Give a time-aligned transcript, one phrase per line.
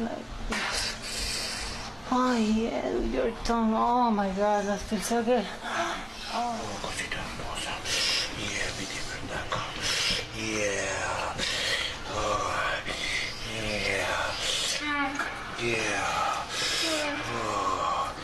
[0.00, 0.24] like.
[2.10, 3.72] Oh, yeah, your tongue.
[3.74, 5.46] Oh, my God, that feels so good.
[7.14, 7.72] Hermosa.
[8.38, 8.72] Yeah.
[10.36, 11.34] Yeah.
[12.10, 12.82] Oh,
[13.54, 14.22] yeah.
[15.62, 16.46] Yeah.
[17.34, 18.14] Oh.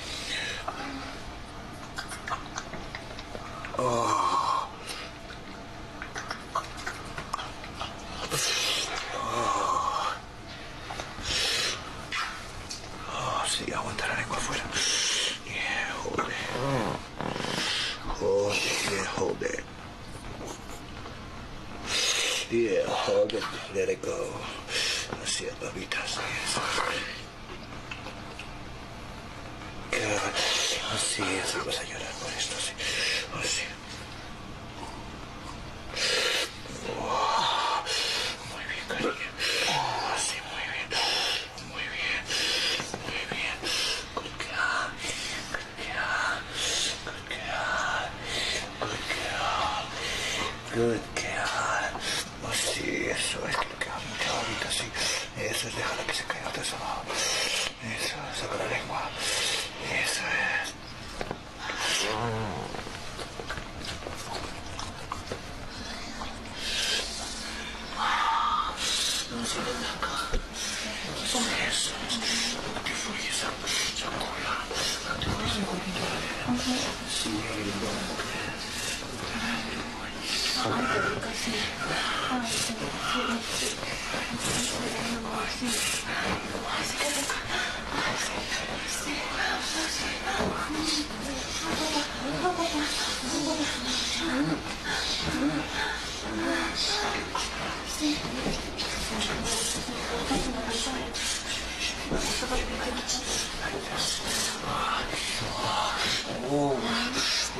[3.79, 4.18] Oh.
[25.23, 26.59] Así es, babita, así es.
[30.95, 31.23] Así
[31.67, 32.73] vas a llorar por esto, así.
[33.41, 33.63] Así.
[37.01, 37.83] Oh,
[38.53, 39.31] muy bien, cariño.
[39.69, 40.89] Oh, así, muy bien.
[41.69, 42.23] Muy bien.
[43.05, 43.57] Muy bien.
[44.15, 44.33] Good.
[45.79, 46.13] Good.
[47.29, 48.09] Good.
[49.15, 50.75] Good.
[50.75, 51.38] Good girl.
[55.59, 57.03] Eso es, déjala que se caiga todo eso abajo.
[57.11, 59.11] Eso, saca la lengua.
[59.91, 60.71] Eso es.
[69.33, 70.15] No se le da acá.
[71.69, 71.91] Eso.
[72.73, 73.35] No te fuyes.
[73.35, 73.51] Saca
[75.09, 75.55] No te fuyes.
[77.21, 77.31] Sí,
[80.61, 80.75] Oh,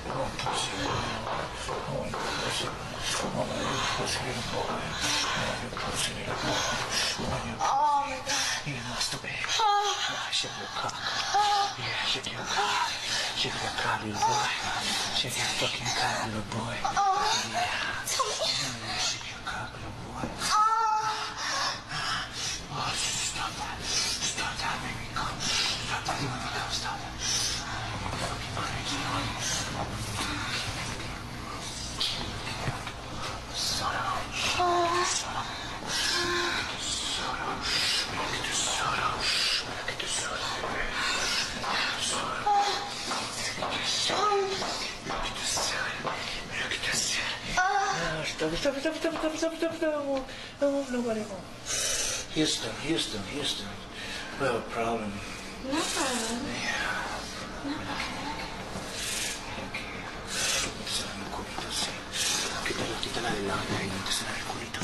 [0.06, 0.72] I want pussy.
[0.76, 0.86] I want pussy.
[1.06, 2.06] I want your pussy, little boy.
[2.06, 3.50] I want your pussy, little boy.
[3.50, 4.34] I want your Oh,
[7.30, 8.42] my God.
[8.66, 9.38] You masturbate.
[9.38, 10.98] Yeah, shake your cock.
[11.78, 12.90] Yeah, shake your cock.
[13.38, 14.50] Shake your cock, little boy.
[15.14, 16.74] Shake your fucking cock, little boy.
[16.74, 16.90] Yeah.
[17.54, 20.26] Yeah, shake your cock, little boy.
[22.74, 23.78] Oh, stop that.
[23.86, 25.06] Stop that, baby.
[25.14, 25.38] Come.
[25.38, 26.34] Stop that, baby.
[26.34, 27.14] Come, stop it.
[28.02, 30.25] You're fucking crazy.
[48.36, 49.94] Stop, stop, stop, stop, stop, stop, stop.
[50.62, 51.42] I want nobody home.
[52.36, 53.68] Houston, Houston, Houston.
[54.40, 55.12] We have a problem.
[55.64, 56.42] No problem.
[56.62, 56.84] Yeah.
[57.64, 58.26] No problem.
[59.66, 59.96] Okay.
[60.86, 61.92] Quítale el culito, sí.
[62.68, 63.64] Quítala, quítala de lado.
[63.72, 64.80] Métesela en el culito.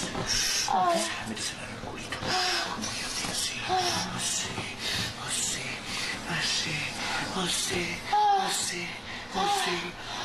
[1.28, 2.18] Métesela en el culito.
[3.68, 4.48] José,
[5.22, 5.66] José,
[6.28, 6.76] José,
[7.36, 7.82] José,
[8.12, 8.88] José,
[9.34, 9.76] José.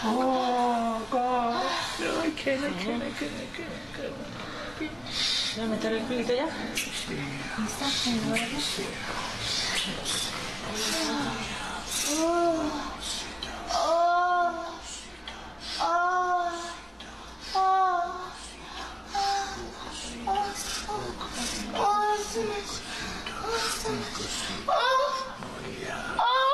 [0.04, 1.62] Oh, God.
[2.00, 4.36] No, I can't, I can't, I can't, I can't, I can't.
[5.56, 6.46] ¿Voy a meter el culito ya?
[6.74, 7.16] Sí.
[7.64, 7.88] ¿Está?
[7.88, 8.20] ¿Sí?
[12.18, 12.95] Oh.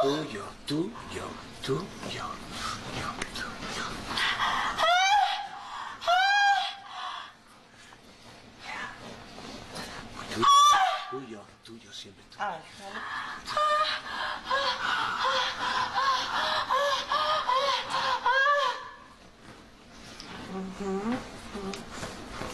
[0.03, 1.27] Tuyo, tuyo,
[1.63, 2.27] tuyo, tuyo,
[3.39, 3.87] tuyo.
[10.27, 10.43] Tuyo,
[11.09, 12.43] tuyo, tuyo, siempre tuyo.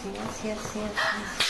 [0.02, 1.47] Sí, así.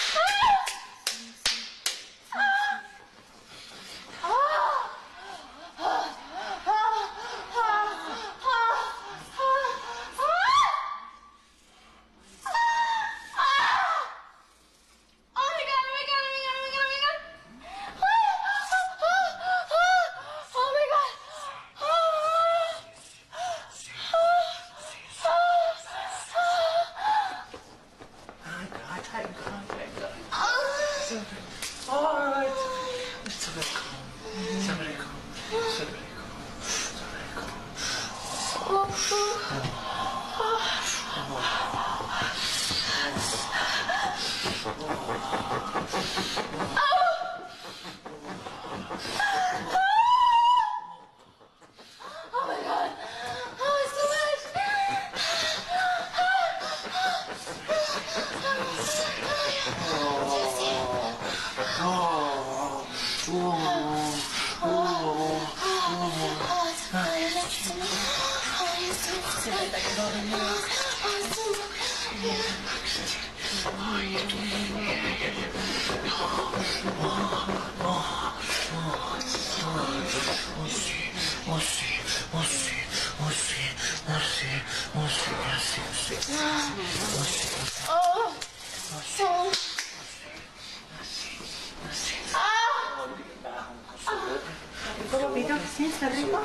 [95.98, 96.40] ¿Está rico?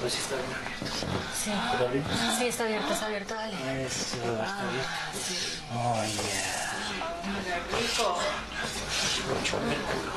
[0.00, 0.96] Pues está bien abierto.
[1.44, 1.50] Sí.
[1.50, 2.10] ¿Está abierto?
[2.38, 3.84] Sí, está abierto, está abierto, dale.
[3.84, 4.88] Eso, está abierto.
[5.74, 6.68] Oh yeah.
[9.44, 10.12] Chúpame el culo.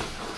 [0.00, 0.29] You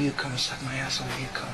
[0.00, 1.06] You come and suck my asshole.
[1.20, 1.52] You come.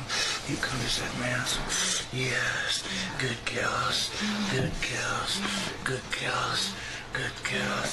[0.49, 1.67] You come to suck my asshole.
[2.15, 2.85] Yes.
[3.19, 4.11] Good girls.
[4.53, 5.41] Good girls.
[5.83, 6.73] Good girls.
[7.13, 7.91] Good girls.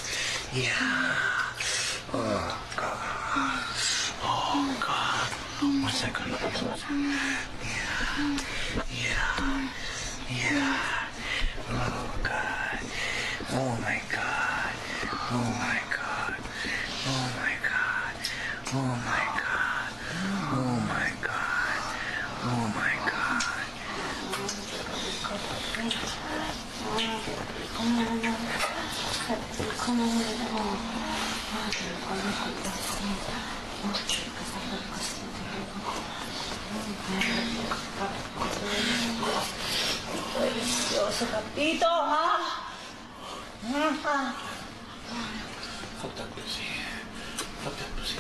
[0.54, 1.16] Yeah.
[2.14, 3.66] Oh God.
[4.22, 5.30] Oh God.
[5.82, 6.14] What's that?
[7.66, 8.38] Yeah.
[8.94, 9.70] Yeah.
[10.30, 10.78] Yeah.
[11.72, 12.80] Oh God.
[13.54, 14.74] Oh my God.
[15.32, 15.83] Oh my
[40.40, 41.86] Delicioso, papito.
[41.86, 42.64] Ah.
[44.06, 44.34] Ah.
[46.00, 46.64] Falta così.
[47.62, 48.16] Falta così,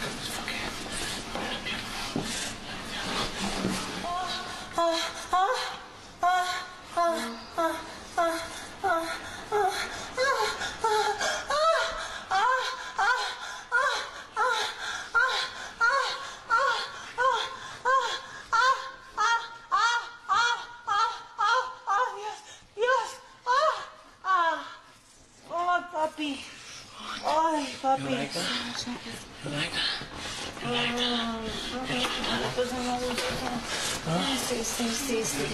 [34.47, 35.45] sí, sí, sí, sí.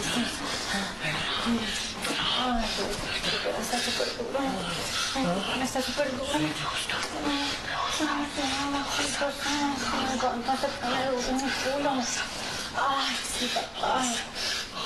[12.78, 14.02] Ay, sí, papá.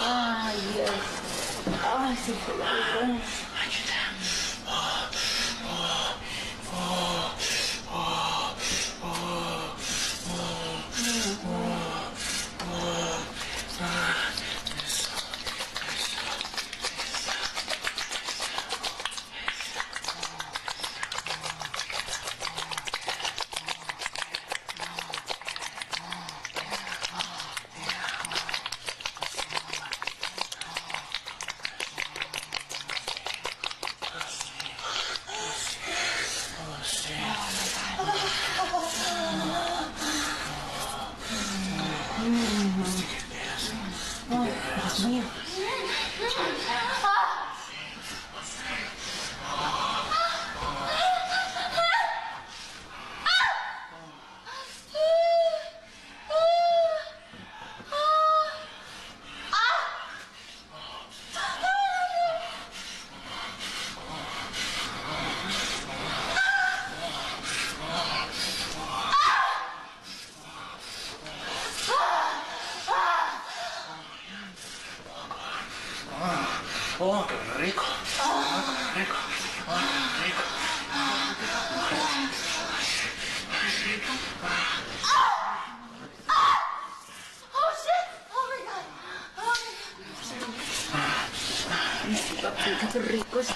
[0.01, 0.89] Ay, Dios.
[1.95, 3.52] Ay, sí, qué
[93.43, 93.53] しい。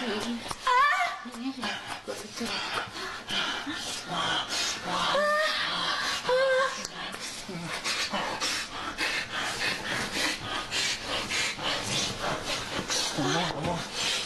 [13.20, 13.79] Oh, oh,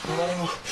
[0.10, 0.71] oh.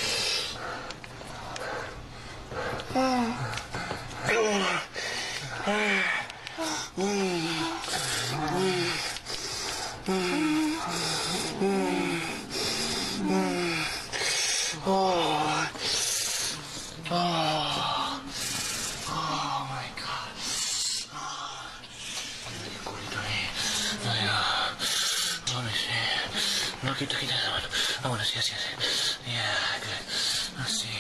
[26.99, 27.67] poquito, quita la mano.
[28.03, 29.19] Ah, sí, así, así.
[29.25, 30.65] Yeah, good.
[30.65, 30.98] Así.